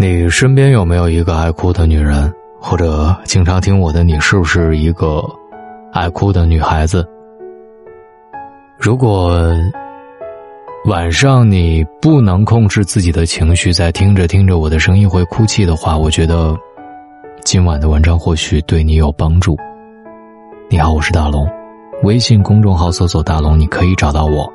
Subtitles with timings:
[0.00, 2.32] 你身边有没有一个爱哭的女人？
[2.60, 5.20] 或者经常听我的你，是不是一个
[5.92, 7.04] 爱哭的女孩子？
[8.78, 9.36] 如果
[10.84, 16.56] 晚上你不能控制自己的情绪，在听着听着我的声音会哭泣的话，我觉得
[17.42, 19.56] 今晚的文章或许对你有帮助。
[20.70, 21.44] 你好，我是大龙，
[22.04, 24.48] 微信公众号搜索“大龙”，你可以找到我，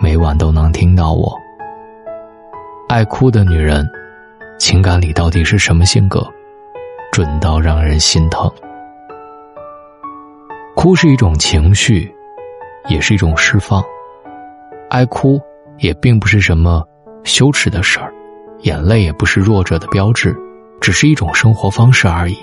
[0.00, 1.36] 每晚都能听到我。
[2.88, 3.86] 爱哭的女人。
[4.58, 6.26] 情感里到底是什么性格，
[7.12, 8.50] 准到让人心疼。
[10.74, 12.12] 哭是一种情绪，
[12.88, 13.82] 也是一种释放。
[14.88, 15.40] 爱哭
[15.78, 16.82] 也并不是什么
[17.24, 18.12] 羞耻的事儿，
[18.60, 20.34] 眼泪也不是弱者的标志，
[20.80, 22.36] 只是一种生活方式而已。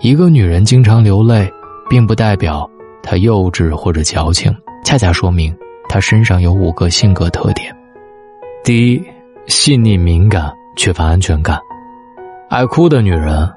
[0.00, 1.50] 一个女人经常流泪，
[1.88, 2.68] 并不代表
[3.02, 4.54] 她幼稚或者矫情，
[4.84, 5.56] 恰恰说明
[5.88, 7.74] 她身上有五个性格特点：
[8.64, 9.02] 第一，
[9.46, 10.52] 细腻敏感。
[10.74, 11.60] 缺乏安全感，
[12.48, 13.48] 爱哭的女人，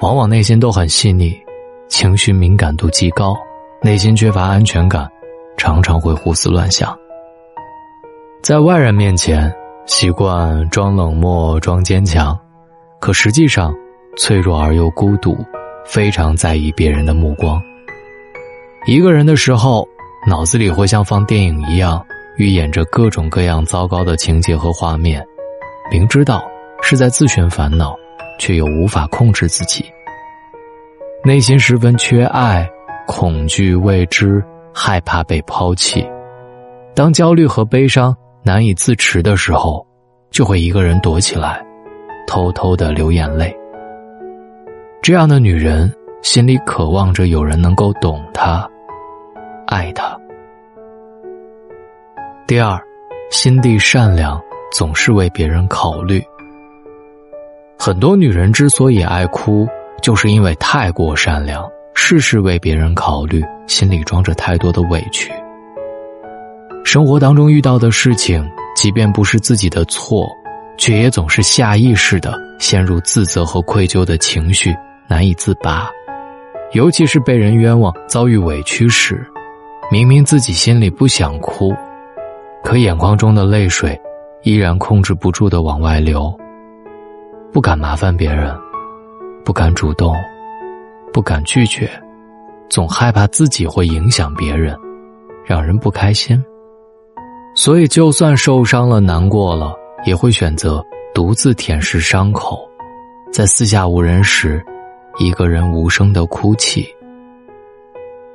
[0.00, 1.34] 往往内心都很细腻，
[1.88, 3.34] 情绪敏感度极高，
[3.80, 5.08] 内心缺乏安全感，
[5.56, 6.96] 常常会胡思乱想。
[8.42, 9.52] 在外人面前，
[9.86, 12.36] 习惯装冷漠、装坚强，
[13.00, 13.72] 可实际上，
[14.18, 15.36] 脆弱而又孤独，
[15.86, 17.62] 非常在意别人的目光。
[18.86, 19.86] 一个人的时候，
[20.26, 22.04] 脑子里会像放电影一样，
[22.36, 25.24] 预演着各种各样糟糕的情节和画面，
[25.88, 26.44] 明知道。
[26.86, 27.96] 是在自寻烦恼，
[28.38, 29.90] 却又无法控制自己。
[31.24, 32.68] 内心十分缺爱，
[33.06, 36.06] 恐惧未知，害怕被抛弃。
[36.94, 39.84] 当焦虑和悲伤难以自持的时候，
[40.30, 41.64] 就会一个人躲起来，
[42.26, 43.56] 偷偷的流眼泪。
[45.00, 45.90] 这样的女人
[46.20, 48.68] 心里渴望着有人能够懂她，
[49.68, 50.14] 爱她。
[52.46, 52.78] 第二，
[53.30, 54.38] 心地善良，
[54.70, 56.22] 总是为别人考虑。
[57.84, 59.68] 很多女人之所以爱哭，
[60.00, 65.30] 就是因为太过善良，事事为别人考虑，心里装着太多的委屈。
[66.82, 68.42] 生活当中遇到的事情，
[68.74, 70.26] 即便不是自己的错，
[70.78, 74.74] 却也总是下意识的陷入自责和愧疚的情绪，
[75.06, 75.86] 难以自拔。
[76.72, 79.22] 尤其是被人冤枉、遭遇委屈时，
[79.92, 81.74] 明明自己心里不想哭，
[82.62, 84.00] 可眼眶中的泪水
[84.42, 86.34] 依然控制不住的往外流。
[87.54, 88.52] 不敢麻烦别人，
[89.44, 90.12] 不敢主动，
[91.12, 91.88] 不敢拒绝，
[92.68, 94.76] 总害怕自己会影响别人，
[95.44, 96.44] 让人不开心。
[97.54, 99.72] 所以，就算受伤了、难过了，
[100.04, 102.68] 也会选择独自舔舐伤口，
[103.32, 104.60] 在四下无人时，
[105.18, 106.84] 一个人无声的哭泣。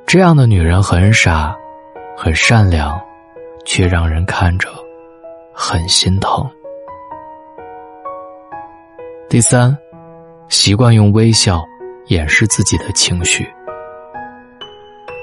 [0.06, 1.54] 这样的女人很傻，
[2.16, 2.98] 很善良，
[3.66, 4.70] 却让人看着
[5.52, 6.50] 很心疼。
[9.30, 9.78] 第三，
[10.48, 11.64] 习惯用微笑
[12.08, 13.48] 掩饰自己的情绪。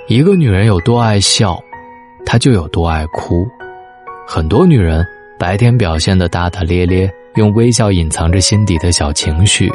[0.08, 1.62] 一个女人有多爱笑，
[2.26, 3.46] 她就有多爱哭。
[4.26, 5.06] 很多女人
[5.38, 9.70] 白天表现的大大咧咧，用微笑隐藏着心底的小情绪，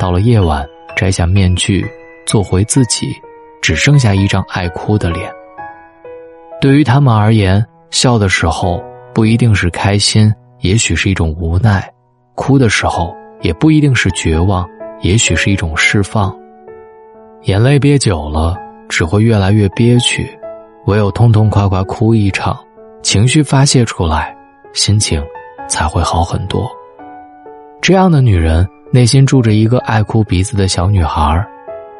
[0.00, 0.66] 到了夜晚
[0.96, 1.88] 摘下面具，
[2.26, 3.14] 做回自己，
[3.62, 5.30] 只剩下一张爱哭的脸。
[6.60, 8.82] 对于他们而言，笑的时候
[9.14, 11.80] 不一定是开心，也许是一种无奈；
[12.34, 13.14] 哭的时候。
[13.40, 14.68] 也不一定是绝望，
[15.00, 16.36] 也许是一种释放。
[17.42, 18.56] 眼泪憋久了，
[18.88, 20.28] 只会越来越憋屈。
[20.86, 22.58] 唯有痛痛快快哭一场，
[23.02, 24.36] 情绪发泄出来，
[24.72, 25.22] 心情
[25.68, 26.70] 才会好很多。
[27.80, 31.44] 这样的女人内心住着一个爱哭鼻子的小女孩，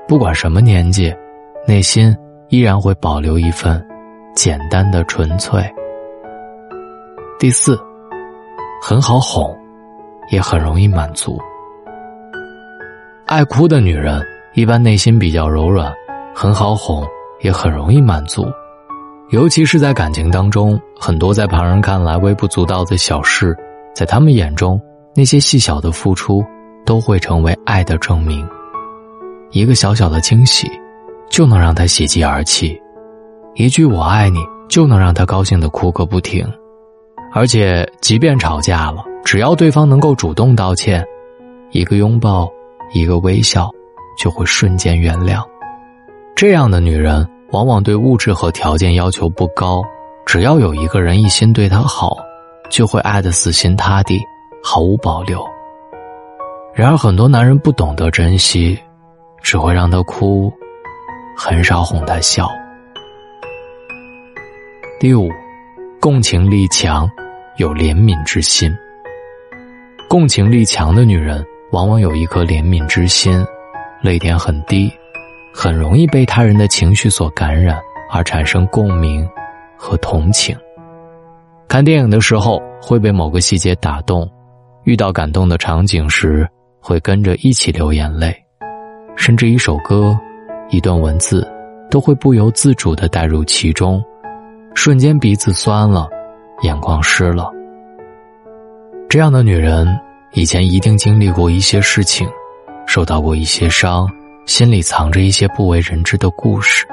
[0.09, 1.15] 不管什么年纪，
[1.67, 2.17] 内心
[2.49, 3.85] 依然会保留一份
[4.35, 5.61] 简单的纯粹。
[7.39, 7.79] 第四，
[8.81, 9.57] 很好哄。
[10.31, 11.39] 也很容易满足。
[13.27, 15.93] 爱哭的女人一般内心比较柔软，
[16.35, 17.05] 很好哄，
[17.41, 18.47] 也很容易满足。
[19.31, 23.57] 尤其是在感情当中，很多在旁人看来微不足道的小事，
[23.95, 24.81] 在他们眼中，
[25.17, 26.45] 那些细小的付出
[26.85, 28.49] 都会成为爱的证明。
[29.51, 30.71] 一个小小的惊喜，
[31.29, 32.81] 就能让他喜极而泣；
[33.55, 36.47] 一句“我爱你”，就能让他高兴的哭个不停。
[37.33, 39.05] 而且，即便吵架了。
[39.27, 41.05] 只要对方能够主动道歉，
[41.73, 42.49] 一个拥抱，
[42.95, 43.69] 一个微笑，
[44.17, 45.43] 就会瞬间原谅。
[46.37, 49.83] 这样的女人往往对物质和条件要求不高，
[50.25, 52.17] 只要有一个人一心对她好，
[52.71, 54.23] 就会爱得死心塌地，
[54.63, 55.45] 毫无保留。
[56.73, 58.79] 然而，很多男人不懂得珍惜，
[59.43, 60.53] 只会让她哭，
[61.37, 62.49] 很少哄她笑。
[65.01, 65.29] 第五，
[66.01, 67.11] 共情力强，
[67.57, 68.73] 有怜悯之心。
[70.09, 73.45] 共情力强的女人，往往有一颗怜悯之心，
[74.01, 74.91] 泪点很低，
[75.53, 77.81] 很容易被他人的情绪所感染，
[78.11, 79.29] 而产生共鸣
[79.77, 80.57] 和同情。
[81.67, 84.31] 看电影的时候会被某个细节打动，
[84.85, 86.49] 遇到感动的场景时
[86.81, 88.33] 会跟着一起流眼泪，
[89.17, 90.17] 甚至一首歌、
[90.71, 91.47] 一段文字
[91.91, 94.03] 都会不由自主的带入其中，
[94.73, 96.09] 瞬间鼻子酸了，
[96.63, 97.51] 眼眶湿了。
[99.09, 99.87] 这样的女人
[100.33, 102.29] 以前一定经历过一些事情，
[102.87, 104.09] 受到过一些伤，
[104.47, 106.87] 心里藏着一些不为人知的故事，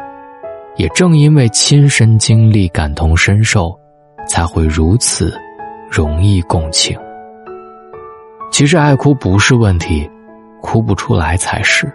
[0.75, 3.77] 也正因为亲身经历、感同身受。
[4.25, 5.37] 才会如此
[5.91, 6.97] 容易共情。
[8.53, 10.09] 其实爱哭不是问题，
[10.61, 11.91] 哭不出来才是。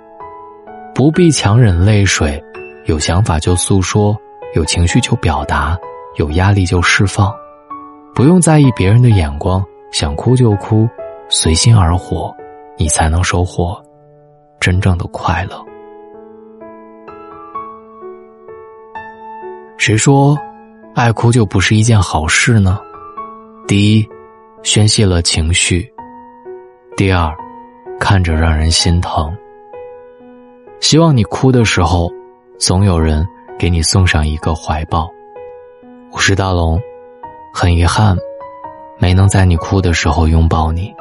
[0.94, 2.38] 不必强忍泪水，
[2.84, 4.14] 有想法就诉说，
[4.54, 5.74] 有情绪就表达，
[6.16, 7.32] 有压力就释放，
[8.14, 10.88] 不用在意别人的眼光，想哭就哭，
[11.29, 12.35] 随心而活，
[12.76, 13.81] 你才能收获
[14.61, 15.64] 真正的快乐。
[19.76, 20.37] 谁说？
[20.94, 22.81] 爱哭就不是一件好事呢。
[23.69, 24.08] 第一，
[24.64, 25.81] 宣泄了情绪；
[26.96, 27.32] 第二，
[28.00, 29.32] 看着让人心疼。
[30.81, 32.11] 希望你哭的时候，
[32.58, 33.25] 总有人
[33.58, 35.08] 给你送上一个怀抱。
[36.11, 36.81] 我是大龙，
[37.55, 38.17] 很遗憾，
[38.98, 40.92] 没能在你哭的时候拥抱你。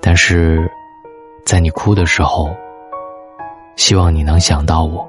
[0.00, 0.70] 但是，
[1.44, 2.48] 在你哭的时候，
[3.76, 5.06] 希望你能想到我，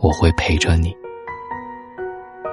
[0.00, 0.94] 我会陪着你。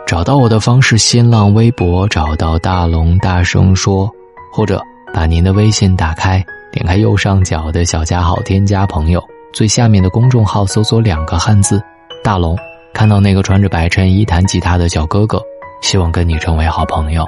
[0.07, 4.09] 找到我的方式：新浪微博找到大龙，大声说，
[4.51, 4.81] 或者
[5.13, 9.21] 把您的微信打开，点开右上角的小加号，添加朋友，
[9.53, 11.83] 最下面的公众号搜索两个汉字
[12.23, 12.57] “大龙”，
[12.93, 15.41] 看到那个穿着白衬衣弹吉他的小哥哥，
[15.81, 17.27] 希望跟你成为好朋友。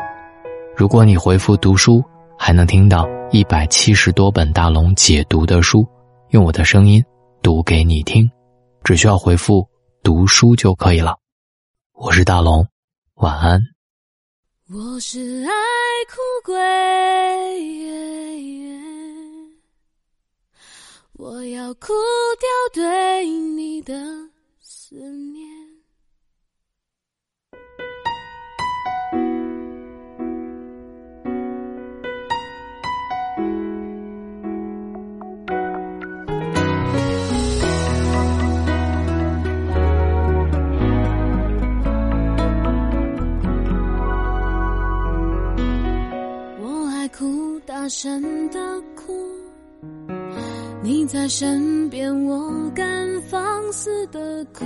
[0.79, 2.01] 如果你回复“读书”，
[2.39, 5.85] 还能听到一百七十多本大龙解读的书，
[6.29, 7.03] 用我的声音
[7.41, 8.31] 读给你听，
[8.85, 9.67] 只需要回复
[10.01, 11.17] “读书”就可以了。
[11.91, 12.65] 我是大龙，
[13.15, 13.61] 晚安。
[14.69, 15.51] 我是爱
[16.07, 16.15] 哭
[16.45, 16.55] 鬼，
[21.11, 21.91] 我要哭
[22.39, 23.93] 掉对你的
[24.61, 25.58] 思念。
[51.11, 52.85] 在身边，我敢
[53.23, 53.39] 放
[53.71, 54.63] 肆的哭。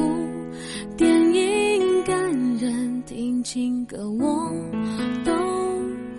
[0.97, 2.17] 电影感
[2.57, 4.51] 人，听情歌我
[5.23, 5.31] 都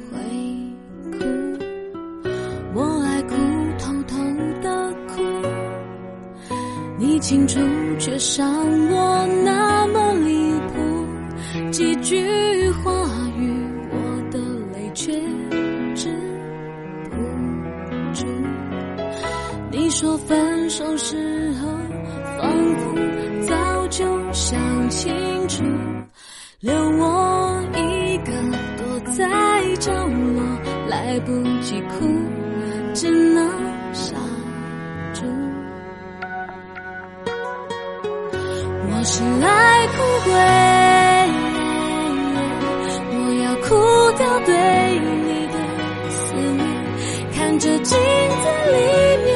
[0.09, 0.17] 会
[1.13, 1.19] 哭。
[2.73, 3.35] 我爱哭，
[3.79, 4.17] 偷偷
[4.63, 5.23] 的哭，
[6.99, 7.61] 你清楚
[7.99, 8.49] 却伤
[8.91, 12.91] 我那么离谱，几句话
[13.37, 13.53] 语，
[13.91, 14.39] 我的
[14.73, 15.13] 泪却。
[19.95, 21.69] 说分手时候，
[22.37, 22.51] 仿
[22.81, 22.85] 佛
[23.47, 25.15] 早就想清
[25.47, 25.63] 楚，
[26.59, 28.33] 留我一个
[28.77, 29.25] 躲在
[29.79, 30.43] 角落，
[30.89, 31.31] 来不
[31.63, 32.09] 及哭，
[32.93, 33.49] 只能
[33.93, 34.17] 傻
[35.13, 35.23] 住。
[38.91, 40.35] 我是爱哭鬼，
[43.15, 43.69] 我要哭
[44.19, 44.53] 掉对
[45.23, 45.57] 你的
[46.11, 46.67] 思念，
[47.33, 48.77] 看着镜子里
[49.25, 49.34] 面。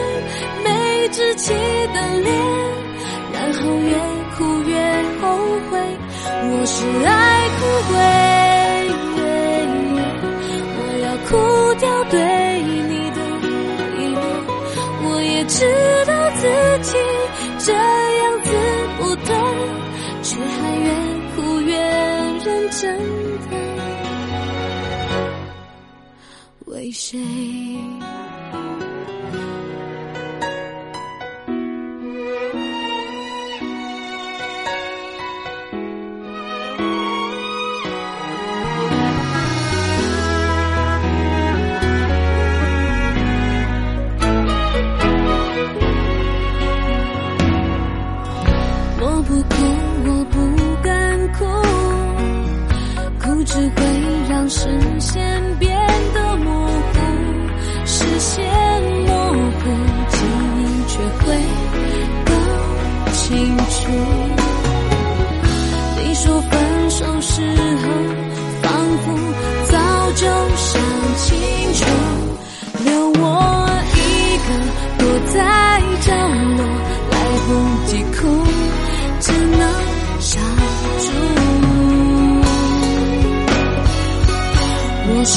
[1.29, 2.27] 稚气的脸，
[3.35, 3.93] 然后越
[4.35, 4.73] 哭越
[5.21, 5.29] 后
[5.71, 5.79] 悔。
[6.51, 7.13] 我是爱
[7.59, 7.61] 哭
[7.93, 7.95] 鬼，
[10.79, 11.31] 我要哭
[11.79, 12.17] 掉对
[12.63, 14.17] 你的依恋。
[15.05, 15.57] 我也知
[16.07, 16.43] 道自
[16.83, 16.97] 己
[17.59, 18.49] 这样子
[18.99, 19.31] 不对，
[20.23, 20.87] 却还越
[21.37, 21.77] 哭越
[22.45, 22.81] 认真
[23.51, 23.53] 的
[26.67, 27.19] 为谁？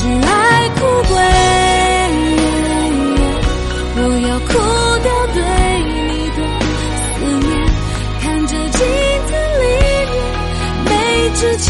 [0.04, 0.34] 我是爱
[0.70, 0.80] 哭
[1.10, 1.16] 鬼，
[3.98, 4.50] 我要哭
[5.04, 5.40] 掉对
[5.86, 5.94] 你
[6.32, 6.40] 的
[6.98, 7.50] 思念，
[8.20, 8.80] 看着镜
[9.28, 9.30] 子
[9.62, 9.64] 里
[10.10, 10.14] 面
[10.86, 10.90] 没
[11.36, 11.70] 知情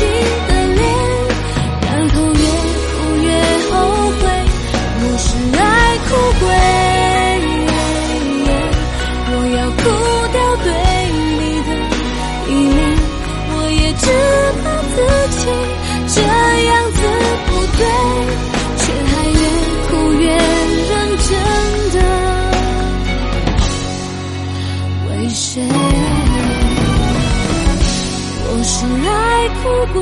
[28.74, 29.64] 是爱哭
[29.94, 30.02] 鬼，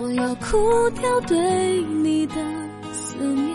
[0.00, 1.36] 我要哭掉对
[2.02, 2.34] 你的
[2.90, 3.54] 思念，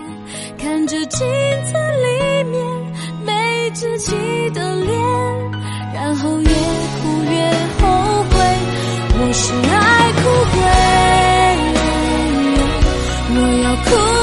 [0.56, 1.28] 看着镜
[1.66, 2.54] 子里面
[3.26, 3.32] 没
[3.72, 4.14] 稚气
[4.52, 4.96] 的脸，
[5.96, 7.84] 然后越哭越后
[8.30, 8.36] 悔。
[9.18, 10.22] 我是爱哭
[10.54, 10.62] 鬼，
[13.34, 14.15] 我要哭。